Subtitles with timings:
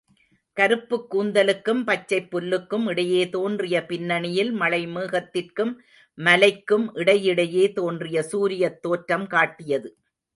[0.57, 5.73] கருப்புக் கூந்தலுக்கும், பச்சைப் புல்லுக்கும் இடையே தோன்றிய பின்னணியில் மழைமேகத்திற்கும்
[6.17, 9.97] மலைக்கும் இடையிடையே தோன்றிய சூரியத் தோற்றம் காட்டியது.